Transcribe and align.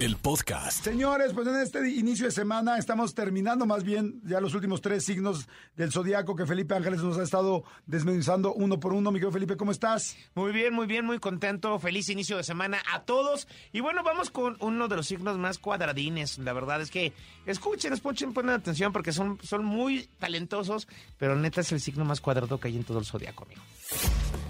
el 0.00 0.16
podcast. 0.16 0.84
Señores, 0.84 1.32
pues 1.32 1.46
en 1.48 1.56
este 1.56 1.88
inicio 1.90 2.26
de 2.26 2.32
semana 2.32 2.76
estamos 2.76 3.14
terminando 3.14 3.64
más 3.66 3.82
bien 3.82 4.20
ya 4.24 4.40
los 4.40 4.54
últimos 4.54 4.80
tres 4.82 5.04
signos 5.04 5.48
del 5.74 5.90
zodiaco 5.90 6.36
que 6.36 6.44
Felipe 6.44 6.74
Ángeles 6.74 7.02
nos 7.02 7.18
ha 7.18 7.22
estado 7.22 7.64
desmenuzando 7.86 8.52
uno 8.52 8.78
por 8.78 8.92
uno. 8.92 9.10
Mi 9.10 9.18
querido 9.18 9.32
Felipe, 9.32 9.56
¿cómo 9.56 9.72
estás? 9.72 10.16
Muy 10.34 10.52
bien, 10.52 10.74
muy 10.74 10.86
bien, 10.86 11.04
muy 11.04 11.18
contento. 11.18 11.78
Feliz 11.78 12.08
inicio 12.10 12.36
de 12.36 12.44
semana 12.44 12.82
a 12.92 13.02
todos. 13.02 13.48
Y 13.72 13.80
bueno, 13.80 14.02
vamos 14.02 14.30
con 14.30 14.56
uno 14.60 14.88
de 14.88 14.96
los 14.96 15.06
signos 15.06 15.38
más 15.38 15.58
cuadradines. 15.58 16.38
La 16.38 16.52
verdad 16.52 16.80
es 16.82 16.90
que 16.90 17.12
escuchen, 17.46 17.92
escuchen, 17.92 18.34
ponen 18.34 18.54
atención 18.54 18.92
porque 18.92 19.12
son, 19.12 19.38
son 19.42 19.64
muy 19.64 20.08
talentosos, 20.18 20.88
pero 21.18 21.36
neta 21.36 21.62
es 21.62 21.72
el 21.72 21.80
signo 21.80 22.04
más 22.04 22.20
cuadrado 22.20 22.60
que 22.60 22.68
hay 22.68 22.76
en 22.76 22.84
todo 22.84 22.98
el 22.98 23.06
zodiaco, 23.06 23.44
amigo. 23.44 23.62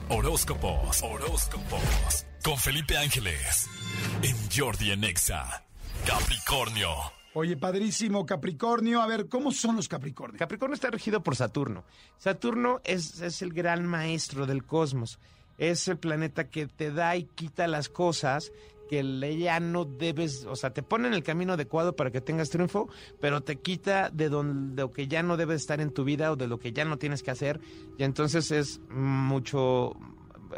Horóscopos, 0.08 1.02
horóscopos. 1.02 2.26
Con 2.46 2.56
Felipe 2.58 2.96
Ángeles. 2.96 3.68
En 4.22 4.36
Jordi 4.56 4.92
Anexa. 4.92 5.64
Capricornio. 6.06 6.90
Oye, 7.34 7.56
padrísimo, 7.56 8.24
Capricornio. 8.24 9.02
A 9.02 9.08
ver, 9.08 9.26
¿cómo 9.26 9.50
son 9.50 9.74
los 9.74 9.88
Capricornios? 9.88 10.38
Capricornio 10.38 10.74
está 10.74 10.88
regido 10.88 11.24
por 11.24 11.34
Saturno. 11.34 11.82
Saturno 12.18 12.80
es, 12.84 13.20
es 13.20 13.42
el 13.42 13.52
gran 13.52 13.84
maestro 13.84 14.46
del 14.46 14.64
cosmos. 14.64 15.18
Es 15.58 15.88
el 15.88 15.98
planeta 15.98 16.48
que 16.48 16.68
te 16.68 16.92
da 16.92 17.16
y 17.16 17.24
quita 17.24 17.66
las 17.66 17.88
cosas 17.88 18.52
que 18.88 19.38
ya 19.38 19.60
no 19.60 19.84
debes, 19.84 20.46
o 20.46 20.56
sea, 20.56 20.72
te 20.72 20.82
pone 20.82 21.08
en 21.08 21.14
el 21.14 21.22
camino 21.22 21.54
adecuado 21.54 21.96
para 21.96 22.10
que 22.10 22.20
tengas 22.20 22.50
triunfo, 22.50 22.88
pero 23.20 23.42
te 23.42 23.56
quita 23.56 24.10
de, 24.10 24.28
donde, 24.28 24.82
lo 24.82 24.92
que 24.92 25.08
ya 25.08 25.22
no 25.22 25.36
debes 25.36 25.62
estar 25.62 25.80
en 25.80 25.92
tu 25.92 26.04
vida 26.04 26.32
o 26.32 26.36
de 26.36 26.46
lo 26.46 26.58
que 26.58 26.72
ya 26.72 26.84
no 26.84 26.96
tienes 26.98 27.22
que 27.22 27.30
hacer. 27.30 27.60
Y 27.98 28.04
entonces 28.04 28.50
es 28.50 28.80
mucho, 28.88 29.96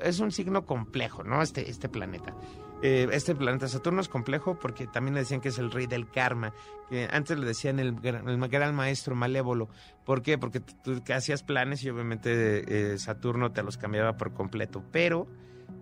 es 0.02 0.20
un 0.20 0.32
signo 0.32 0.64
complejo, 0.64 1.24
¿no? 1.24 1.42
Este, 1.42 1.70
este 1.70 1.88
planeta. 1.88 2.34
Eh, 2.80 3.08
este 3.10 3.34
planeta 3.34 3.66
Saturno 3.66 4.00
es 4.00 4.08
complejo 4.08 4.56
porque 4.56 4.86
también 4.86 5.14
le 5.14 5.20
decían 5.20 5.40
que 5.40 5.48
es 5.48 5.58
el 5.58 5.72
rey 5.72 5.86
del 5.86 6.08
karma, 6.08 6.52
que 6.88 7.08
antes 7.10 7.36
le 7.36 7.44
decían 7.44 7.80
el, 7.80 7.96
el 8.04 8.48
gran 8.48 8.74
maestro 8.74 9.16
malévolo. 9.16 9.68
¿Por 10.04 10.22
qué? 10.22 10.38
Porque 10.38 10.60
tú 10.60 11.02
hacías 11.12 11.42
planes 11.42 11.82
y 11.82 11.90
obviamente 11.90 12.92
eh, 12.92 12.98
Saturno 12.98 13.50
te 13.50 13.62
los 13.62 13.76
cambiaba 13.78 14.16
por 14.16 14.32
completo. 14.32 14.84
Pero 14.92 15.26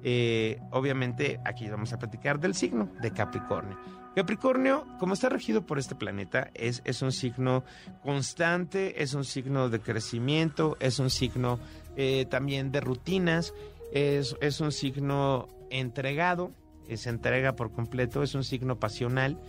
eh, 0.03 0.59
obviamente 0.71 1.39
aquí 1.45 1.69
vamos 1.69 1.93
a 1.93 1.99
platicar 1.99 2.41
del 2.41 2.55
signo 2.55 2.89
de 3.03 3.11
Capricornio. 3.11 3.79
Capricornio, 4.15 4.87
como 4.99 5.13
está 5.13 5.29
regido 5.29 5.67
por 5.67 5.79
este 5.79 5.95
planeta, 5.95 6.51
es, 6.55 6.81
es 6.87 7.03
un 7.03 7.13
signo 7.13 7.65
constante, 8.03 9.03
es 9.03 9.13
un 9.13 9.25
signo 9.25 9.69
de 9.69 9.81
crecimiento, 9.81 10.79
es 10.81 10.99
un 10.99 11.11
signo 11.11 11.59
también 12.31 12.73
de 12.73 12.81
rutinas, 12.81 13.55
es, 13.93 14.37
es 14.41 14.61
un 14.61 14.73
signo 14.73 15.49
entregado, 15.71 16.53
se 16.95 17.11
entrega 17.11 17.57
por 17.57 17.73
completo, 17.73 18.23
es 18.23 18.35
un 18.35 18.45
signo 18.45 18.79
pasional, 18.79 19.41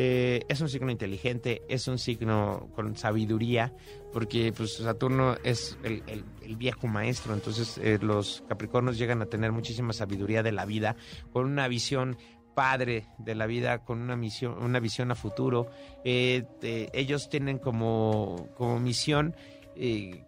eh, 0.00 0.44
es 0.48 0.60
un 0.60 0.68
signo 0.68 0.92
inteligente, 0.92 1.62
es 1.68 1.88
un 1.88 1.98
signo 1.98 2.68
con 2.74 2.96
sabiduría, 2.96 3.72
porque 4.12 4.52
pues 4.56 4.76
Saturno 4.76 5.36
es 5.42 5.76
el, 5.82 6.24
viejo 6.56 6.86
maestro, 6.86 7.34
entonces 7.34 7.78
eh, 7.78 7.98
los 8.00 8.44
Capricornios 8.48 8.96
llegan 8.96 9.22
a 9.22 9.26
tener 9.26 9.50
muchísima 9.52 9.92
sabiduría 9.92 10.42
de 10.42 10.52
la 10.52 10.66
vida, 10.66 10.94
con 11.32 11.46
una 11.46 11.66
visión 11.68 12.16
padre 12.54 13.06
de 13.18 13.34
la 13.34 13.46
vida, 13.46 13.84
con 13.84 14.00
una 14.00 14.16
misión, 14.16 14.62
una 14.62 14.80
visión 14.80 15.10
a 15.10 15.14
futuro. 15.14 15.68
Eh, 16.04 16.44
ellos 16.92 17.28
tienen 17.28 17.58
como, 17.58 18.48
como 18.56 18.80
misión 18.80 19.34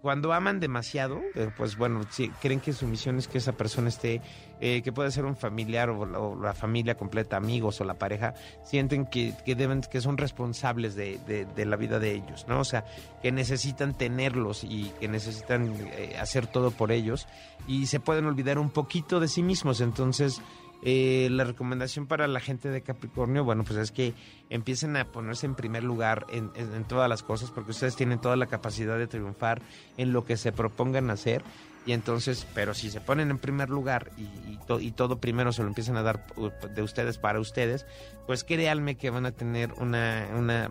cuando 0.01 0.33
aman 0.33 0.61
demasiado, 0.61 1.21
eh, 1.35 1.51
pues 1.57 1.77
bueno, 1.77 2.03
si 2.09 2.29
creen 2.29 2.61
que 2.61 2.73
su 2.73 2.87
misión 2.87 3.19
es 3.19 3.27
que 3.27 3.39
esa 3.39 3.53
persona 3.53 3.89
esté, 3.89 4.23
eh, 4.61 4.81
que 4.83 4.93
puede 4.93 5.11
ser 5.11 5.25
un 5.25 5.37
familiar 5.37 5.91
o, 5.91 6.41
la 6.41 6.55
familia 6.55 6.95
completa, 6.95 7.37
amigos 7.37 7.81
o 7.81 7.85
la 7.85 7.95
pareja, 7.95 8.35
sienten 8.63 9.07
que, 9.07 9.35
deben, 9.45 9.81
que 9.81 10.01
son 10.01 10.19
responsables 10.19 10.95
de, 10.95 11.19
la 11.57 11.77
vida 11.77 11.99
de 11.99 12.13
ellos, 12.13 12.47
¿no? 12.47 12.61
O 12.61 12.65
sea, 12.65 12.85
que 13.23 13.33
necesitan 13.33 13.95
tenerlos 13.95 14.63
y 14.63 14.93
que 15.01 15.09
necesitan 15.09 15.75
eh, 15.95 16.17
hacer 16.21 16.47
todo 16.47 16.71
por 16.71 16.93
ellos 16.93 17.27
y 17.67 17.87
se 17.87 17.99
pueden 17.99 18.27
olvidar 18.27 18.59
un 18.59 18.71
poquito 18.71 19.19
de 19.19 19.27
sí 19.27 19.43
mismos. 19.43 19.81
Entonces, 19.81 20.41
eh, 20.83 21.29
la 21.31 21.45
recomendación 21.45 22.07
para 22.07 22.27
la 22.27 22.41
gente 22.41 22.71
de 22.71 22.83
Capricornio, 22.83 23.45
bueno, 23.45 23.65
pues 23.65 23.79
es 23.79 23.93
que 23.93 24.15
empiecen 24.49 24.97
a 24.97 25.05
ponerse 25.05 25.47
en 25.47 25.55
primer 25.55 25.85
lugar 25.85 26.27
en, 26.31 26.85
todas 26.85 27.09
las 27.09 27.23
cosas, 27.23 27.51
porque 27.51 27.73
ustedes 27.73 27.97
tienen 27.97 28.21
toda 28.21 28.37
la 28.37 28.47
capacidad 28.47 28.97
de 28.97 29.07
triunfar 29.07 29.61
en 29.99 30.13
lo 30.13 30.25
que 30.25 30.37
se 30.37 30.53
propongan 30.53 31.11
hacer. 31.11 31.43
Y 31.87 31.93
entonces, 31.93 32.47
pero 32.55 32.75
si 32.75 32.91
se 32.91 33.01
ponen 33.01 33.31
en 33.31 33.39
primer 33.39 33.71
lugar 33.71 34.11
y, 34.19 34.59
y 34.81 34.91
todo 34.93 35.19
primero 35.19 35.53
se 35.53 35.63
lo 35.63 35.69
empiezan 35.69 35.97
a 35.97 36.03
dar 36.03 36.27
de 36.37 36.83
ustedes 36.83 37.19
para 37.19 37.41
ustedes, 37.41 37.87
pues 38.27 38.45
créanme 38.45 38.97
que 38.97 39.11
van 39.11 39.27
a 39.27 39.33
tener 39.33 39.73
una, 39.75 40.29
una, 40.37 40.71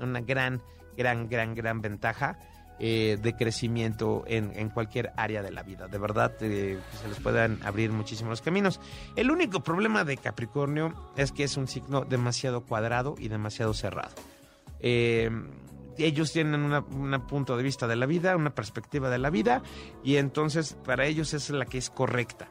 una 0.00 0.20
gran, 0.20 0.60
gran, 0.96 1.28
gran, 1.28 1.54
gran 1.54 1.80
ventaja 1.80 2.38
eh, 2.82 3.18
de 3.20 3.34
crecimiento 3.34 4.24
en, 4.26 4.70
cualquier 4.70 5.12
área 5.14 5.42
de 5.42 5.50
la 5.50 5.62
vida. 5.62 5.86
De 5.86 5.98
verdad, 5.98 6.32
eh, 6.40 6.78
se 7.02 7.08
les 7.08 7.20
puedan 7.20 7.58
abrir 7.62 7.92
muchísimos 7.92 8.40
caminos. 8.40 8.80
El 9.16 9.30
único 9.30 9.60
problema 9.62 10.02
de 10.02 10.16
Capricornio 10.16 10.94
es 11.14 11.30
que 11.30 11.44
es 11.44 11.58
un 11.58 11.68
signo 11.68 12.06
demasiado 12.06 12.62
cuadrado 12.62 13.16
y 13.18 13.28
demasiado 13.28 13.74
cerrado. 13.74 14.14
Eh, 14.78 15.30
ellos 15.98 16.32
tienen 16.32 16.72
un 16.72 17.26
punto 17.26 17.54
de 17.58 17.62
vista 17.62 17.86
de 17.86 17.96
la 17.96 18.06
vida, 18.06 18.34
una 18.34 18.54
perspectiva 18.54 19.10
de 19.10 19.18
la 19.18 19.28
vida, 19.28 19.62
y 20.02 20.16
entonces 20.16 20.74
para 20.82 21.04
ellos 21.04 21.34
es 21.34 21.50
la 21.50 21.66
que 21.66 21.76
es 21.76 21.90
correcta. 21.90 22.48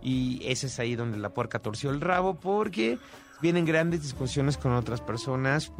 Y 0.00 0.40
ese 0.46 0.68
es 0.68 0.78
ahí 0.78 0.96
donde 0.96 1.18
la 1.18 1.34
puerca 1.34 1.58
torció 1.58 1.90
el 1.90 2.00
rabo, 2.00 2.40
porque 2.40 2.98
vienen 3.42 3.66
grandes 3.66 4.00
discusiones 4.00 4.56
con 4.56 4.72
otras 4.72 5.02
personas, 5.02 5.70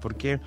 porque 0.00 0.40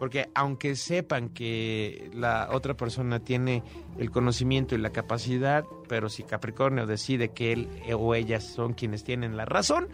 porque 0.00 0.30
aunque 0.34 0.76
sepan 0.76 1.28
que 1.28 2.10
la 2.14 2.48
otra 2.52 2.74
persona 2.74 3.20
tiene 3.20 3.62
el 3.98 4.10
conocimiento 4.10 4.74
y 4.74 4.78
la 4.78 4.92
capacidad, 4.92 5.66
pero 5.90 6.08
si 6.08 6.22
Capricornio 6.22 6.86
decide 6.86 7.32
que 7.32 7.52
él 7.52 7.68
o 7.94 8.14
ellas 8.14 8.44
son 8.44 8.72
quienes 8.72 9.04
tienen 9.04 9.36
la 9.36 9.44
razón, 9.44 9.88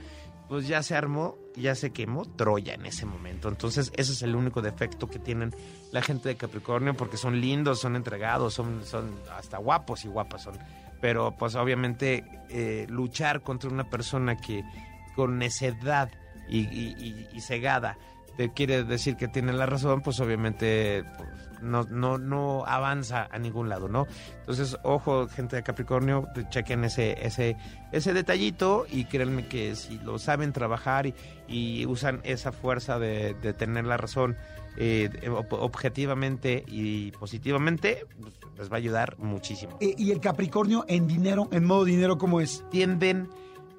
pues 0.48 0.68
ya 0.68 0.84
se 0.84 0.94
armó, 0.94 1.36
ya 1.56 1.74
se 1.74 1.90
quemó 1.90 2.24
Troya 2.24 2.74
en 2.74 2.86
ese 2.86 3.04
momento. 3.04 3.48
Entonces 3.48 3.90
ese 3.96 4.12
es 4.12 4.22
el 4.22 4.36
único 4.36 4.62
defecto 4.62 5.08
que 5.08 5.18
tienen 5.18 5.52
la 5.90 6.02
gente 6.02 6.28
de 6.28 6.36
Capricornio, 6.36 6.94
porque 6.94 7.16
son 7.16 7.40
lindos, 7.40 7.80
son 7.80 7.96
entregados, 7.96 8.54
son, 8.54 8.84
son 8.84 9.12
hasta 9.36 9.58
guapos 9.58 10.04
y 10.04 10.08
guapas 10.08 10.44
son. 10.44 10.56
Pero 11.00 11.34
pues 11.36 11.56
obviamente 11.56 12.24
eh, 12.48 12.86
luchar 12.88 13.42
contra 13.42 13.70
una 13.70 13.90
persona 13.90 14.36
que 14.36 14.62
con 15.16 15.36
necedad 15.38 16.12
y, 16.48 16.60
y 16.60 17.40
cegada 17.40 17.98
te 18.36 18.52
quiere 18.52 18.84
decir 18.84 19.16
que 19.16 19.28
tiene 19.28 19.52
la 19.52 19.66
razón, 19.66 20.02
pues 20.02 20.20
obviamente 20.20 21.04
pues, 21.16 21.28
no, 21.62 21.84
no, 21.84 22.18
no 22.18 22.64
avanza 22.66 23.28
a 23.30 23.38
ningún 23.38 23.68
lado, 23.68 23.88
¿no? 23.88 24.06
Entonces, 24.40 24.76
ojo, 24.82 25.28
gente 25.28 25.56
de 25.56 25.62
Capricornio, 25.62 26.28
chequen 26.50 26.84
ese, 26.84 27.16
ese, 27.26 27.56
ese 27.92 28.12
detallito 28.12 28.86
y 28.90 29.04
créanme 29.04 29.46
que 29.48 29.74
si 29.74 29.98
lo 29.98 30.18
saben 30.18 30.52
trabajar 30.52 31.06
y, 31.48 31.86
usan 31.86 32.20
esa 32.24 32.52
fuerza 32.52 32.98
de, 32.98 33.34
tener 33.56 33.84
la 33.84 33.96
razón 33.96 34.36
eh, 34.76 35.08
objetivamente 35.50 36.64
y 36.66 37.12
positivamente, 37.12 38.06
pues, 38.20 38.34
les 38.58 38.70
va 38.70 38.74
a 38.74 38.78
ayudar 38.78 39.18
muchísimo. 39.18 39.78
Eh, 39.80 39.94
¿Y 39.96 40.10
el 40.10 40.20
Capricornio 40.20 40.84
en 40.88 41.06
dinero, 41.06 41.48
en 41.52 41.64
modo 41.64 41.84
dinero, 41.84 42.18
cómo 42.18 42.40
es? 42.40 42.64
Tienden 42.70 43.28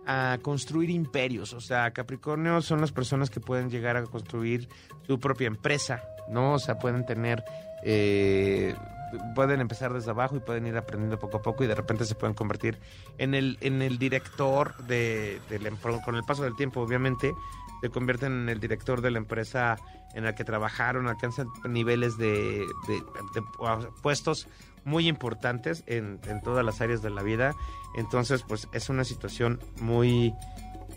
a 0.07 0.39
construir 0.41 0.89
imperios. 0.89 1.53
O 1.53 1.61
sea, 1.61 1.91
Capricornio 1.91 2.61
son 2.61 2.81
las 2.81 2.91
personas 2.91 3.29
que 3.29 3.39
pueden 3.39 3.69
llegar 3.69 3.97
a 3.97 4.03
construir 4.03 4.69
su 5.05 5.19
propia 5.19 5.47
empresa, 5.47 6.01
¿no? 6.29 6.53
O 6.53 6.59
sea, 6.59 6.79
pueden 6.79 7.05
tener... 7.05 7.43
Eh, 7.83 8.73
pueden 9.35 9.61
empezar 9.61 9.93
desde 9.93 10.11
abajo 10.11 10.35
y 10.35 10.39
pueden 10.39 10.67
ir 10.67 10.75
aprendiendo 10.75 11.17
poco 11.17 11.37
a 11.37 11.41
poco 11.41 11.63
y 11.63 11.67
de 11.67 11.75
repente 11.75 12.03
se 12.03 12.15
pueden 12.15 12.33
convertir 12.33 12.77
en 13.17 13.35
el, 13.35 13.57
en 13.61 13.81
el 13.81 13.97
director 13.97 14.75
de, 14.85 15.39
de 15.49 15.59
con 16.03 16.15
el 16.15 16.23
paso 16.23 16.43
del 16.43 16.57
tiempo 16.57 16.81
obviamente 16.81 17.33
se 17.81 17.89
convierten 17.89 18.33
en 18.33 18.49
el 18.49 18.59
director 18.59 19.01
de 19.01 19.11
la 19.11 19.17
empresa 19.17 19.77
en 20.13 20.23
la 20.23 20.35
que 20.35 20.43
trabajaron, 20.43 21.07
alcanzan 21.07 21.47
niveles 21.67 22.17
de, 22.17 22.65
de 22.87 23.43
puestos 24.01 24.47
muy 24.83 25.07
importantes 25.07 25.83
en, 25.85 26.19
en, 26.27 26.41
todas 26.41 26.65
las 26.65 26.81
áreas 26.81 27.01
de 27.01 27.09
la 27.09 27.21
vida. 27.21 27.53
Entonces, 27.95 28.43
pues 28.47 28.67
es 28.71 28.89
una 28.89 29.03
situación 29.03 29.59
muy, 29.81 30.33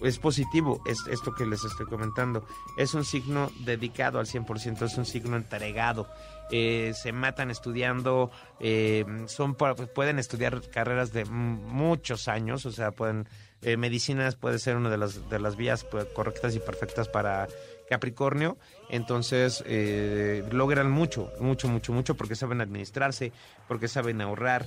es 0.02 0.18
positivo 0.18 0.82
es 0.86 0.98
esto 1.10 1.34
que 1.34 1.46
les 1.46 1.64
estoy 1.64 1.86
comentando. 1.86 2.44
Es 2.76 2.94
un 2.94 3.04
signo 3.04 3.50
dedicado 3.60 4.18
al 4.18 4.26
100%, 4.26 4.82
es 4.82 4.98
un 4.98 5.06
signo 5.06 5.36
entregado. 5.36 6.08
Eh, 6.50 6.92
se 6.94 7.12
matan 7.12 7.50
estudiando, 7.50 8.30
eh, 8.58 9.04
son 9.26 9.54
pueden 9.54 10.18
estudiar 10.18 10.60
carreras 10.68 11.12
de 11.12 11.24
muchos 11.24 12.26
años, 12.26 12.66
o 12.66 12.72
sea, 12.72 12.90
pueden 12.90 13.28
eh, 13.62 13.76
medicinas 13.76 14.36
puede 14.36 14.58
ser 14.58 14.76
una 14.76 14.88
de 14.88 14.96
las 14.96 15.28
de 15.28 15.38
las 15.38 15.56
vías 15.56 15.84
pues, 15.84 16.06
correctas 16.06 16.56
y 16.56 16.60
perfectas 16.60 17.08
para 17.08 17.46
Capricornio, 17.88 18.56
entonces 18.88 19.62
eh, 19.66 20.42
logran 20.50 20.90
mucho, 20.90 21.30
mucho, 21.40 21.68
mucho, 21.68 21.92
mucho 21.92 22.16
porque 22.16 22.36
saben 22.36 22.60
administrarse, 22.60 23.32
porque 23.68 23.86
saben 23.86 24.20
ahorrar 24.20 24.66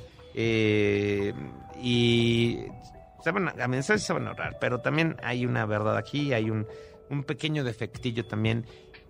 eh, 3.25 3.29
y 3.29 3.29
saben 3.29 3.47
administrarse, 3.47 4.05
saben 4.05 4.27
ahorrar, 4.27 4.57
pero 4.59 4.81
también 4.81 5.17
hay 5.23 5.45
una 5.45 5.65
verdad 5.65 5.97
aquí, 5.97 6.33
hay 6.33 6.49
un, 6.49 6.67
un 7.09 7.23
pequeño 7.23 7.63
defectillo 7.63 8.25
también 8.25 8.65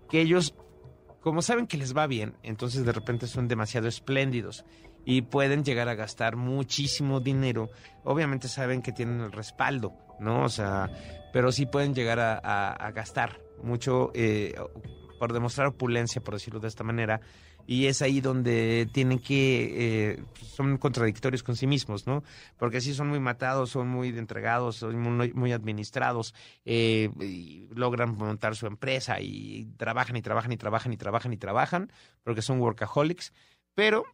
que 0.09 0.21
ellos, 0.21 0.55
como 1.21 1.41
saben 1.41 1.67
que 1.67 1.77
les 1.77 1.95
va 1.95 2.07
bien, 2.07 2.35
entonces 2.43 2.85
de 2.85 2.91
repente 2.91 3.27
son 3.27 3.47
demasiado 3.47 3.87
espléndidos 3.87 4.65
y 5.05 5.23
pueden 5.23 5.63
llegar 5.63 5.89
a 5.89 5.95
gastar 5.95 6.35
muchísimo 6.35 7.19
dinero. 7.19 7.69
Obviamente 8.03 8.47
saben 8.47 8.81
que 8.81 8.91
tienen 8.91 9.19
el 9.21 9.31
respaldo, 9.31 9.93
¿no? 10.19 10.43
O 10.43 10.49
sea, 10.49 10.89
pero 11.33 11.51
sí 11.51 11.65
pueden 11.65 11.93
llegar 11.93 12.19
a 12.19 12.91
gastar 12.91 13.39
mucho 13.63 14.11
eh, 14.13 14.53
por 15.19 15.33
demostrar 15.33 15.67
opulencia, 15.67 16.21
por 16.21 16.33
decirlo 16.35 16.59
de 16.59 16.67
esta 16.67 16.83
manera, 16.83 17.21
y 17.65 17.85
es 17.87 18.01
ahí 18.01 18.19
donde 18.19 18.89
tienen 18.91 19.19
que, 19.19 20.11
eh, 20.11 20.23
son 20.35 20.77
contradictorios 20.77 21.43
con 21.43 21.55
sí 21.55 21.65
mismos, 21.65 22.05
¿no? 22.05 22.23
Porque 22.57 22.81
sí 22.81 22.93
son 22.93 23.07
muy 23.07 23.19
matados, 23.19 23.69
son 23.69 23.87
muy 23.87 24.09
entregados, 24.09 24.77
son 24.77 24.99
muy, 24.99 25.51
administrados, 25.53 26.33
eh, 26.65 27.09
logran 27.73 28.15
montar 28.15 28.55
su 28.55 28.67
empresa 28.67 29.21
y 29.21 29.65
trabajan 29.77 30.17
y 30.17 30.21
trabajan 30.21 30.51
y 30.51 30.57
trabajan 30.57 30.93
y 30.93 30.97
trabajan 30.97 31.33
y 31.33 31.37
trabajan, 31.37 31.91
porque 32.23 32.41
son 32.41 32.59
workaholics, 32.59 33.33
pero 33.75 34.05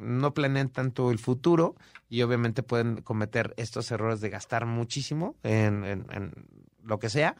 no 0.00 0.34
planean 0.34 0.68
tanto 0.70 1.10
el 1.10 1.18
futuro 1.18 1.76
y 2.08 2.22
obviamente 2.22 2.62
pueden 2.62 3.02
cometer 3.02 3.52
estos 3.56 3.90
errores 3.90 4.20
de 4.20 4.30
gastar 4.30 4.66
muchísimo 4.66 5.36
en 5.42 6.06
lo 6.82 6.98
que 6.98 7.08
sea 7.08 7.36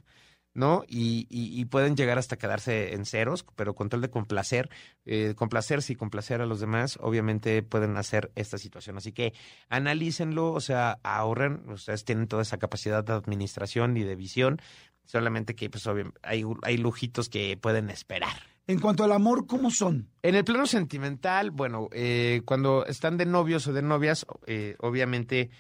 ¿no? 0.55 0.85
Y, 0.89 1.27
y, 1.29 1.65
pueden 1.65 1.97
llegar 1.97 2.17
hasta 2.17 2.37
quedarse 2.37 2.95
en 2.95 3.05
ceros, 3.05 3.45
pero 3.57 3.75
con 3.75 3.89
tal 3.89 4.01
de 4.01 4.11
complacer, 4.11 4.71
eh, 5.05 5.35
complacerse 5.37 5.93
y 5.93 5.97
complacer 5.97 6.41
a 6.41 6.47
los 6.47 6.61
demás, 6.61 6.97
obviamente 7.01 7.63
pueden 7.63 7.97
hacer 7.97 8.31
esta 8.37 8.57
situación. 8.57 8.97
Así 8.97 9.13
que 9.13 9.35
analícenlo, 9.69 10.53
o 10.53 10.61
sea, 10.61 11.01
ahorren, 11.03 11.69
ustedes 11.69 12.05
tienen 12.05 12.29
toda 12.29 12.43
esa 12.43 12.59
capacidad 12.59 13.03
de 13.03 13.13
administración 13.15 13.97
y 13.97 14.05
de 14.05 14.15
visión, 14.15 14.61
solamente 15.05 15.57
que 15.57 15.69
pues 15.69 15.87
hay, 16.23 16.45
hay 16.63 16.77
lujitos 16.77 17.29
que 17.29 17.57
pueden 17.57 17.91
esperar. 17.91 18.55
En 18.67 18.81
cuanto 18.81 19.05
al 19.05 19.13
amor, 19.13 19.47
¿cómo 19.47 19.71
son? 19.71 20.09
En 20.23 20.37
el 20.37 20.45
plano 20.45 20.67
sentimental, 20.67 21.51
bueno, 21.51 21.89
eh, 21.93 22.41
cuando 22.47 22.87
están 22.87 23.19
de 23.19 23.27
novios 23.27 23.67
o 23.67 23.75
de 23.75 23.83
novias, 23.83 24.25
eh, 24.47 24.77
obviamente 24.79 25.51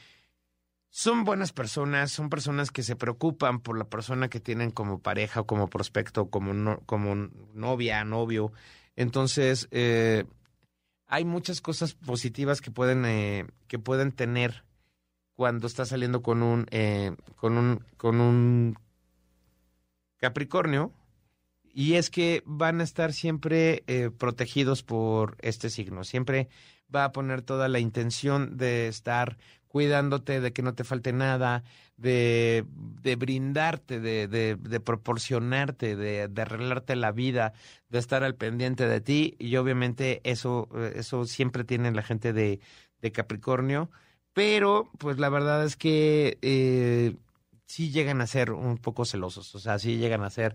son 0.96 1.24
buenas 1.24 1.52
personas, 1.52 2.12
son 2.12 2.30
personas 2.30 2.70
que 2.70 2.84
se 2.84 2.94
preocupan 2.94 3.58
por 3.58 3.76
la 3.76 3.86
persona 3.86 4.28
que 4.28 4.38
tienen 4.38 4.70
como 4.70 5.00
pareja 5.00 5.40
o 5.40 5.44
como 5.44 5.68
prospecto, 5.68 6.30
como, 6.30 6.78
como 6.86 7.16
novia, 7.52 8.04
novio. 8.04 8.52
Entonces, 8.94 9.66
eh, 9.72 10.24
hay 11.08 11.24
muchas 11.24 11.60
cosas 11.60 11.94
positivas 11.94 12.60
que 12.60 12.70
pueden, 12.70 13.04
eh, 13.06 13.44
que 13.66 13.80
pueden 13.80 14.12
tener 14.12 14.62
cuando 15.34 15.66
está 15.66 15.84
saliendo 15.84 16.22
con 16.22 16.44
un, 16.44 16.68
eh, 16.70 17.16
con 17.34 17.58
un, 17.58 17.84
con 17.96 18.20
un 18.20 18.78
Capricornio. 20.18 20.92
Y 21.72 21.94
es 21.94 22.08
que 22.08 22.44
van 22.46 22.80
a 22.80 22.84
estar 22.84 23.12
siempre 23.12 23.82
protegidos 24.16 24.84
por 24.84 25.36
este 25.40 25.70
signo. 25.70 26.04
Siempre 26.04 26.48
va 26.94 27.04
a 27.04 27.10
poner 27.10 27.42
toda 27.42 27.66
la 27.66 27.80
intención 27.80 28.56
de 28.56 28.86
estar 28.86 29.38
cuidándote 29.74 30.40
de 30.40 30.52
que 30.52 30.62
no 30.62 30.76
te 30.76 30.84
falte 30.84 31.12
nada, 31.12 31.64
de, 31.96 32.64
de 33.02 33.16
brindarte, 33.16 33.98
de, 33.98 34.28
de, 34.28 34.80
proporcionarte, 34.80 35.96
de, 35.96 36.28
de, 36.28 36.42
arreglarte 36.42 36.94
la 36.94 37.10
vida, 37.10 37.54
de 37.88 37.98
estar 37.98 38.22
al 38.22 38.36
pendiente 38.36 38.86
de 38.86 39.00
ti. 39.00 39.34
Y 39.40 39.56
obviamente 39.56 40.20
eso, 40.22 40.68
eso 40.94 41.24
siempre 41.24 41.64
tiene 41.64 41.90
la 41.90 42.04
gente 42.04 42.32
de, 42.32 42.60
de 43.02 43.10
Capricornio. 43.10 43.90
Pero, 44.32 44.92
pues 44.96 45.18
la 45.18 45.28
verdad 45.28 45.64
es 45.64 45.74
que 45.74 46.38
eh, 46.40 47.16
sí 47.66 47.90
llegan 47.90 48.20
a 48.20 48.28
ser 48.28 48.52
un 48.52 48.78
poco 48.78 49.04
celosos. 49.04 49.56
O 49.56 49.58
sea, 49.58 49.80
sí 49.80 49.96
llegan 49.96 50.22
a 50.22 50.30
ser 50.30 50.54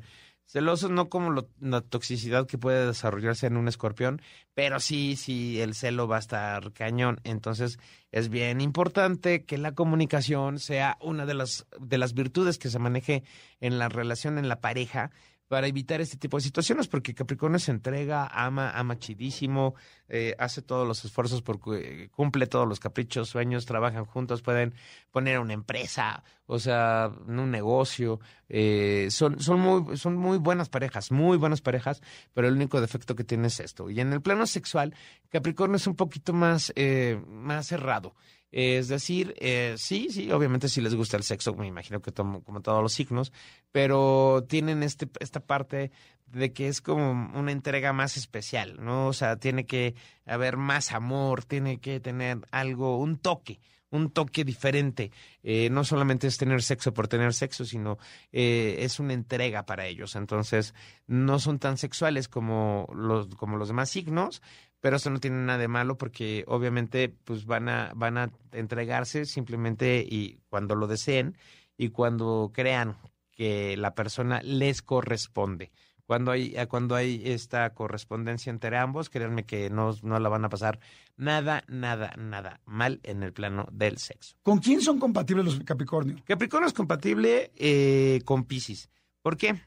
Celosos 0.52 0.90
no 0.90 1.10
como 1.10 1.46
la 1.60 1.82
toxicidad 1.82 2.48
que 2.48 2.58
puede 2.58 2.88
desarrollarse 2.88 3.46
en 3.46 3.56
un 3.56 3.68
escorpión, 3.68 4.20
pero 4.56 4.80
sí, 4.80 5.16
sí, 5.16 5.62
el 5.62 5.76
celo 5.76 6.08
va 6.08 6.16
a 6.16 6.20
estar 6.20 6.74
cañón. 6.74 7.20
Entonces, 7.24 7.78
es 8.12 8.30
bien 8.30 8.60
importante 8.60 9.46
que 9.46 9.60
la 9.60 9.76
comunicación 9.76 10.58
sea 10.58 10.98
una 11.02 11.28
de 11.28 11.36
las, 11.36 11.68
de 11.80 12.00
las 12.00 12.16
virtudes 12.16 12.58
que 12.58 12.72
se 12.72 12.80
maneje 12.80 13.24
en 13.60 13.78
la 13.78 13.90
relación, 13.90 14.40
en 14.40 14.50
la 14.50 14.60
pareja, 14.60 15.12
para 15.50 15.68
evitar 15.68 16.00
este 16.00 16.16
tipo 16.16 16.38
de 16.38 16.44
situaciones, 16.44 16.88
porque 16.88 17.16
Capricornio 17.16 17.58
se 17.58 17.72
entrega, 17.72 18.28
ama, 18.28 18.70
ama 18.70 19.00
chidísimo, 19.00 19.74
eh, 20.08 20.36
hace 20.38 20.62
todos 20.62 20.88
los 20.88 21.04
esfuerzos 21.04 21.42
porque 21.42 22.10
cumple 22.16 22.46
todos 22.46 22.68
los 22.68 22.80
caprichos, 22.80 23.30
sueños, 23.30 23.66
trabajan 23.66 24.06
juntos, 24.06 24.44
pueden 24.44 24.76
poner 25.12 25.40
una 25.40 25.54
empresa, 25.54 26.24
o 26.46 26.60
sea, 26.60 27.12
un 27.28 27.50
negocio, 27.50 28.20
eh, 28.48 29.08
son, 29.10 29.40
son, 29.40 29.60
muy, 29.60 29.98
son 29.98 30.16
muy 30.16 30.38
buenas 30.38 30.70
parejas, 30.70 31.12
muy 31.12 31.36
buenas 31.38 31.62
parejas, 31.62 32.04
pero 32.36 32.48
el 32.48 32.54
único 32.54 32.80
defecto 32.80 33.16
que 33.16 33.24
tiene 33.24 33.48
es 33.48 33.60
esto. 33.60 33.90
Y 33.90 34.00
en 34.02 34.14
el 34.14 34.22
plano 34.22 34.46
sexual, 34.46 34.94
Capricornio 35.30 35.78
es 35.78 35.88
un 35.88 35.96
poquito 35.96 36.32
más, 36.32 36.72
eh, 36.76 37.20
más 37.28 37.66
cerrado. 37.66 38.14
Es 38.52 38.88
decir, 38.88 39.36
eh, 39.38 39.76
sí, 39.78 40.08
sí, 40.10 40.32
obviamente 40.32 40.70
si 40.70 40.82
les 40.82 40.96
gusta 40.96 41.18
el 41.18 41.24
sexo, 41.24 41.54
me 41.54 41.68
imagino 41.68 42.02
que 42.02 42.12
como 42.12 42.62
todos 42.62 42.82
los 42.82 42.94
signos, 42.94 43.32
pero 43.72 44.44
tienen 44.48 44.82
este, 44.82 45.08
esta 45.20 45.40
parte 45.40 45.92
de 46.32 46.54
que 46.54 46.68
es 46.68 46.82
como 46.82 47.12
una 47.38 47.52
entrega 47.52 47.94
más 47.94 48.18
especial, 48.18 48.78
¿no? 48.80 49.08
O 49.08 49.14
sea, 49.14 49.38
tiene 49.38 49.66
que 49.66 49.96
haber 50.26 50.58
más 50.58 50.92
amor, 50.92 51.44
tiene 51.44 51.80
que 51.80 52.00
tener 52.00 52.40
algo, 52.52 52.98
un 52.98 53.18
toque, 53.18 53.60
un 53.90 54.12
toque 54.12 54.44
diferente. 54.44 55.12
Eh, 55.44 55.70
no 55.72 55.84
solamente 55.84 56.28
es 56.28 56.38
tener 56.38 56.62
sexo 56.62 56.94
por 56.94 57.08
tener 57.08 57.34
sexo, 57.34 57.66
sino 57.66 57.98
eh, 58.32 58.78
es 58.80 59.00
una 59.00 59.14
entrega 59.14 59.66
para 59.66 59.88
ellos. 59.88 60.16
Entonces, 60.16 60.74
no 61.08 61.40
son 61.40 61.60
tan 61.60 61.78
sexuales 61.78 62.28
como 62.28 62.88
los, 62.94 63.36
como 63.36 63.58
los 63.58 63.68
demás 63.68 63.90
signos, 63.90 64.42
pero 64.82 64.98
eso 64.98 65.10
no 65.10 65.20
tiene 65.20 65.38
nada 65.38 65.60
de 65.60 65.68
malo 65.68 65.98
porque 65.98 66.44
obviamente 66.48 67.10
pues 67.10 67.46
van 67.46 67.70
a 67.70 67.92
van 67.96 68.18
a 68.18 68.32
entregarse 68.52 69.26
simplemente 69.26 70.06
y 70.08 70.40
cuando 70.50 70.76
lo 70.76 70.88
deseen 70.88 71.38
y 71.78 71.90
cuando 71.90 72.52
crean 72.54 72.98
que 73.32 73.78
la 73.78 73.96
persona 73.96 74.42
les 74.42 74.82
corresponde. 74.82 75.72
Cuando 76.06 76.32
hay 76.32 76.56
cuando 76.68 76.96
hay 76.96 77.22
esta 77.26 77.70
correspondencia 77.74 78.50
entre 78.50 78.76
ambos, 78.78 79.10
créanme 79.10 79.46
que 79.46 79.70
no, 79.70 79.96
no 80.02 80.20
la 80.20 80.30
van 80.30 80.44
a 80.44 80.50
pasar 80.50 80.80
nada, 81.18 81.64
nada, 81.68 82.14
nada 82.18 82.62
mal 82.66 83.00
en 83.04 83.22
el 83.22 83.32
plano 83.32 83.68
del 83.72 83.98
sexo. 83.98 84.36
¿Con 84.42 84.60
quién 84.60 84.82
son 84.82 85.00
compatibles 85.00 85.46
los 85.46 85.60
Capricornio? 85.60 86.16
Capricornio 86.26 86.68
es 86.68 86.74
compatible 86.74 87.52
eh, 87.56 88.22
con 88.26 88.46
Pisces. 88.46 88.90
¿Por 89.22 89.38
qué? 89.38 89.62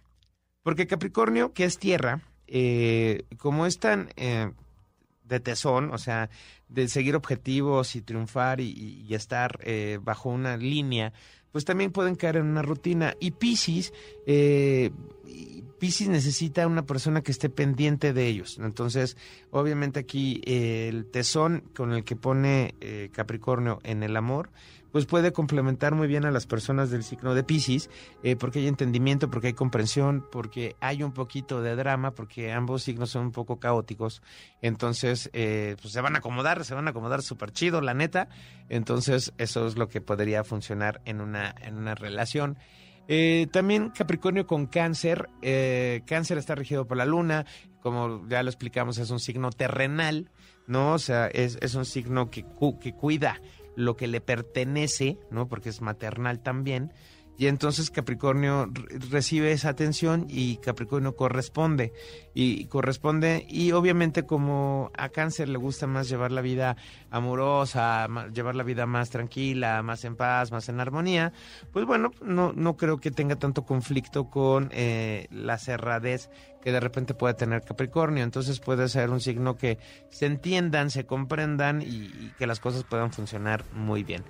Porque 0.62 0.86
Capricornio, 0.86 1.52
que 1.52 1.64
es 1.64 1.78
tierra, 1.78 2.22
eh, 2.46 3.24
como 3.38 3.66
es 3.66 3.78
tan 3.78 4.10
eh, 4.16 4.50
de 5.24 5.40
tesón, 5.40 5.92
o 5.92 5.98
sea, 5.98 6.30
de 6.68 6.88
seguir 6.88 7.16
objetivos 7.16 7.96
y 7.96 8.02
triunfar 8.02 8.60
y, 8.60 9.06
estar 9.14 9.58
eh, 9.62 9.98
bajo 10.02 10.30
una 10.30 10.56
línea, 10.56 11.12
pues 11.52 11.64
también 11.64 11.92
pueden 11.92 12.16
caer 12.16 12.36
en 12.38 12.46
una 12.46 12.62
rutina. 12.62 13.14
Y 13.20 13.32
Pisces, 13.32 13.92
eh, 14.26 14.90
Pisces 15.78 16.08
necesita 16.08 16.66
una 16.66 16.86
persona 16.86 17.22
que 17.22 17.32
esté 17.32 17.50
pendiente 17.50 18.12
de 18.12 18.26
ellos. 18.26 18.58
Entonces, 18.62 19.16
obviamente 19.50 20.00
aquí 20.00 20.40
eh, 20.44 20.88
el 20.88 21.06
tesón 21.06 21.64
con 21.74 21.92
el 21.92 22.04
que 22.04 22.16
pone 22.16 22.74
eh, 22.80 23.10
Capricornio 23.12 23.80
en 23.82 24.02
el 24.02 24.16
amor, 24.16 24.50
pues 24.92 25.06
puede 25.06 25.32
complementar 25.32 25.94
muy 25.94 26.06
bien 26.06 26.26
a 26.26 26.30
las 26.30 26.46
personas 26.46 26.90
del 26.90 27.02
signo 27.02 27.34
de 27.34 27.42
Pisces, 27.42 27.90
eh, 28.22 28.36
porque 28.36 28.60
hay 28.60 28.68
entendimiento, 28.68 29.30
porque 29.30 29.48
hay 29.48 29.52
comprensión, 29.54 30.24
porque 30.30 30.76
hay 30.80 31.02
un 31.02 31.12
poquito 31.12 31.62
de 31.62 31.74
drama, 31.74 32.12
porque 32.12 32.52
ambos 32.52 32.82
signos 32.82 33.10
son 33.10 33.26
un 33.26 33.32
poco 33.32 33.58
caóticos. 33.58 34.22
Entonces, 34.60 35.30
eh, 35.32 35.76
pues 35.80 35.94
se 35.94 36.00
van 36.02 36.14
a 36.14 36.18
acomodar, 36.18 36.64
se 36.64 36.74
van 36.74 36.86
a 36.86 36.90
acomodar 36.90 37.22
súper 37.22 37.52
chido, 37.52 37.80
la 37.80 37.94
neta. 37.94 38.28
Entonces, 38.68 39.32
eso 39.38 39.66
es 39.66 39.78
lo 39.78 39.88
que 39.88 40.02
podría 40.02 40.44
funcionar 40.44 41.00
en 41.06 41.22
una, 41.22 41.54
en 41.62 41.76
una 41.76 41.94
relación. 41.94 42.58
Eh, 43.08 43.48
también 43.50 43.90
Capricornio 43.90 44.46
con 44.46 44.66
cáncer. 44.66 45.28
cáncer 46.06 46.38
está 46.38 46.54
regido 46.54 46.86
por 46.86 46.98
la 46.98 47.06
luna, 47.06 47.46
como 47.80 48.28
ya 48.28 48.42
lo 48.42 48.50
explicamos, 48.50 48.98
es 48.98 49.10
un 49.10 49.18
signo 49.18 49.50
terrenal, 49.50 50.30
¿no? 50.66 50.92
O 50.92 50.98
sea, 50.98 51.26
es, 51.26 51.58
es 51.62 51.74
un 51.74 51.84
signo 51.84 52.30
que, 52.30 52.44
que 52.80 52.92
cuida 52.92 53.40
lo 53.76 53.96
que 53.96 54.06
le 54.06 54.20
pertenece, 54.20 55.18
¿no? 55.30 55.48
Porque 55.48 55.70
es 55.70 55.80
maternal 55.80 56.40
también. 56.40 56.92
Y 57.38 57.46
entonces 57.46 57.90
Capricornio 57.90 58.70
recibe 59.10 59.52
esa 59.52 59.70
atención 59.70 60.26
y 60.28 60.58
Capricornio 60.58 61.16
corresponde 61.16 61.92
y 62.34 62.66
corresponde 62.66 63.46
y 63.48 63.72
obviamente 63.72 64.24
como 64.24 64.90
a 64.96 65.08
Cáncer 65.08 65.48
le 65.48 65.58
gusta 65.58 65.86
más 65.86 66.08
llevar 66.08 66.30
la 66.30 66.40
vida 66.40 66.76
amorosa, 67.10 68.06
llevar 68.32 68.54
la 68.54 68.62
vida 68.62 68.86
más 68.86 69.10
tranquila, 69.10 69.82
más 69.82 70.04
en 70.04 70.16
paz, 70.16 70.52
más 70.52 70.68
en 70.68 70.78
armonía, 70.78 71.32
pues 71.72 71.86
bueno, 71.86 72.12
no, 72.20 72.52
no 72.52 72.76
creo 72.76 72.98
que 72.98 73.10
tenga 73.10 73.36
tanto 73.36 73.64
conflicto 73.64 74.28
con 74.30 74.70
eh, 74.72 75.26
la 75.30 75.58
cerradez 75.58 76.28
que 76.62 76.70
de 76.70 76.80
repente 76.80 77.14
puede 77.14 77.34
tener 77.34 77.62
Capricornio. 77.62 78.22
Entonces 78.22 78.60
puede 78.60 78.88
ser 78.88 79.10
un 79.10 79.20
signo 79.20 79.56
que 79.56 79.78
se 80.10 80.26
entiendan, 80.26 80.90
se 80.90 81.04
comprendan 81.04 81.82
y 81.82 82.32
que 82.38 82.46
las 82.46 82.60
cosas 82.60 82.84
puedan 82.84 83.12
funcionar 83.12 83.64
muy 83.72 84.04
bien. 84.04 84.22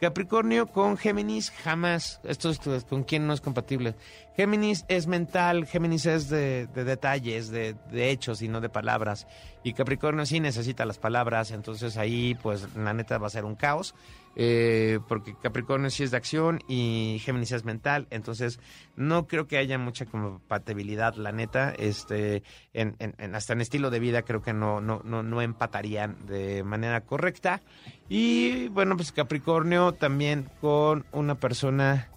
Capricornio 0.00 0.66
con 0.66 0.96
Géminis 0.96 1.50
jamás, 1.50 2.20
esto 2.24 2.50
es 2.50 2.84
con 2.84 3.04
quién 3.04 3.26
no 3.26 3.32
es 3.32 3.40
compatible. 3.40 3.94
Géminis 4.36 4.84
es 4.88 5.06
mental, 5.06 5.66
Géminis 5.66 6.06
es 6.06 6.28
de, 6.28 6.66
detalles, 6.66 7.50
de, 7.50 7.76
hechos 7.92 8.42
y 8.42 8.48
no 8.48 8.60
de 8.60 8.68
palabras. 8.68 9.26
Y 9.62 9.74
Capricornio 9.74 10.26
sí 10.26 10.40
necesita 10.40 10.84
las 10.84 10.98
palabras, 10.98 11.52
entonces 11.52 11.96
ahí 11.96 12.36
pues 12.42 12.74
la 12.74 12.92
neta 12.92 13.18
va 13.18 13.28
a 13.28 13.30
ser 13.30 13.44
un 13.44 13.54
caos. 13.54 13.94
Eh, 14.36 14.98
porque 15.06 15.36
Capricornio 15.40 15.90
sí 15.90 16.02
es 16.02 16.10
de 16.10 16.16
acción 16.16 16.58
y 16.66 17.20
Géminis 17.22 17.52
es 17.52 17.64
mental, 17.64 18.08
entonces 18.10 18.58
no 18.96 19.28
creo 19.28 19.46
que 19.46 19.58
haya 19.58 19.78
mucha 19.78 20.06
compatibilidad, 20.06 21.14
la 21.14 21.30
neta, 21.30 21.72
este, 21.78 22.42
en, 22.72 22.96
hasta 23.32 23.52
en 23.52 23.60
estilo 23.60 23.90
de 23.90 24.00
vida 24.00 24.22
creo 24.22 24.42
que 24.42 24.52
no, 24.52 24.80
no, 24.80 25.02
no, 25.04 25.22
no 25.22 25.40
empatarían 25.40 26.26
de 26.26 26.64
manera 26.64 27.02
correcta. 27.02 27.62
Y 28.08 28.68
bueno, 28.68 28.96
pues 28.96 29.12
Capricornio 29.12 29.92
también 29.92 30.50
con 30.60 31.06
una 31.12 31.36
persona, 31.36 32.08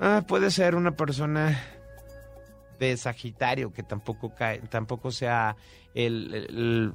ah, 0.00 0.24
puede 0.26 0.50
ser 0.50 0.74
una 0.74 0.92
persona 0.92 1.58
de 2.78 2.96
Sagitario 2.96 3.72
que 3.72 3.82
tampoco 3.82 4.34
cae, 4.34 4.60
tampoco 4.60 5.10
sea 5.10 5.56
el, 5.94 6.92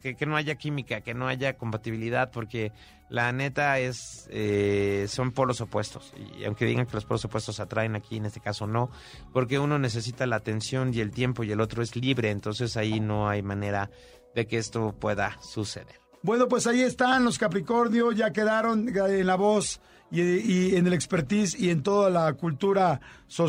que, 0.00 0.26
no 0.26 0.36
haya 0.36 0.56
química, 0.56 1.00
que 1.00 1.14
no 1.14 1.28
haya 1.28 1.56
compatibilidad, 1.56 2.30
porque 2.30 2.72
la 3.08 3.32
neta 3.32 3.78
es 3.78 4.28
eh, 4.30 5.06
son 5.08 5.32
polos 5.32 5.60
opuestos. 5.60 6.12
Y 6.38 6.44
aunque 6.44 6.66
digan 6.66 6.86
que 6.86 6.94
los 6.94 7.04
polos 7.04 7.24
opuestos 7.24 7.60
atraen 7.60 7.96
aquí 7.96 8.16
en 8.16 8.26
este 8.26 8.40
caso 8.40 8.66
no 8.66 8.90
porque 9.32 9.58
uno 9.58 9.78
necesita 9.78 10.26
la 10.26 10.36
atención 10.36 10.92
y 10.92 11.00
el 11.00 11.10
tiempo 11.10 11.42
y 11.42 11.52
el 11.52 11.60
otro 11.60 11.82
es 11.82 11.96
libre. 11.96 12.30
Entonces 12.30 12.76
ahí 12.76 13.00
no 13.00 13.28
hay 13.28 13.42
manera 13.42 13.90
de 14.34 14.46
que 14.46 14.58
esto 14.58 14.94
pueda 14.98 15.38
suceder. 15.40 16.00
Bueno 16.22 16.48
pues 16.48 16.66
ahí 16.66 16.82
están 16.82 17.24
los 17.24 17.38
Capricornio 17.38 18.12
ya 18.12 18.32
quedaron 18.32 18.88
en 18.88 19.26
la 19.26 19.36
voz 19.36 19.80
y, 20.10 20.76
en 20.76 20.86
el 20.86 20.92
expertise 20.92 21.58
y 21.58 21.70
en 21.70 21.82
toda 21.82 22.10
la 22.10 22.32
cultura 22.34 23.00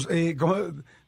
eh, 0.09 0.35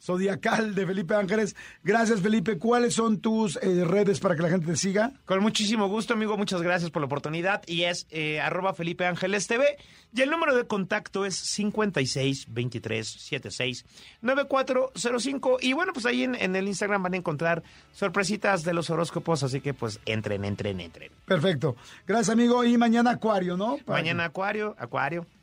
zodiacal 0.01 0.73
de 0.73 0.85
Felipe 0.87 1.15
Ángeles. 1.15 1.55
Gracias, 1.83 2.21
Felipe. 2.21 2.57
¿Cuáles 2.57 2.93
son 2.93 3.19
tus 3.19 3.57
eh, 3.57 3.83
redes 3.85 4.19
para 4.19 4.35
que 4.35 4.41
la 4.41 4.49
gente 4.49 4.67
te 4.67 4.75
siga? 4.77 5.11
Con 5.25 5.41
muchísimo 5.41 5.87
gusto, 5.87 6.13
amigo. 6.13 6.37
Muchas 6.37 6.61
gracias 6.61 6.89
por 6.89 7.01
la 7.01 7.05
oportunidad. 7.05 7.61
Y 7.67 7.83
es 7.83 8.07
eh, 8.09 8.39
arroba 8.39 8.73
Felipe 8.73 9.05
Ángeles 9.05 9.47
TV. 9.47 9.77
Y 10.13 10.21
el 10.21 10.29
número 10.29 10.55
de 10.55 10.65
contacto 10.65 11.25
es 11.25 11.35
56 11.35 12.47
23 12.49 13.07
76 13.07 13.85
9405. 14.21 15.57
Y 15.61 15.73
bueno, 15.73 15.93
pues 15.93 16.05
ahí 16.05 16.23
en, 16.23 16.55
el 16.55 16.67
Instagram 16.67 17.03
van 17.03 17.13
a 17.13 17.17
encontrar 17.17 17.63
sorpresitas 17.93 18.63
de 18.63 18.73
los 18.73 18.89
horóscopos. 18.89 19.43
Así 19.43 19.61
que 19.61 19.73
pues 19.73 19.99
entren, 20.05 20.45
entren, 20.45 20.79
entren. 20.79 21.11
Perfecto. 21.25 21.75
Gracias, 22.07 22.29
amigo. 22.29 22.63
Y 22.63 22.77
mañana 22.77 23.11
Acuario, 23.11 23.55
¿no? 23.55 23.77
Mañana 23.85 24.25
Acuario, 24.25 24.75
Acuario. 24.79 25.27